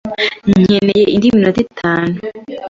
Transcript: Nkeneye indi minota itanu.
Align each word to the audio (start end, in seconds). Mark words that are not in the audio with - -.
Nkeneye 0.49 1.03
indi 1.15 1.27
minota 1.35 1.59
itanu. 1.65 2.15